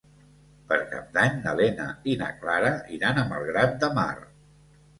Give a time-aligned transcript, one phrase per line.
[0.71, 4.11] Per Cap d'Any na Lena i na Clara iran a Malgrat de Mar.